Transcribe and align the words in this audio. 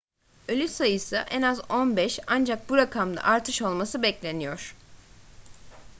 ölü 0.49 0.67
sayısı 0.67 1.15
en 1.15 1.41
az 1.41 1.61
15 1.69 2.19
ancak 2.27 2.69
bu 2.69 2.77
rakamda 2.77 3.23
artış 3.23 3.61
olması 3.61 4.03
bekleniyor 4.03 4.75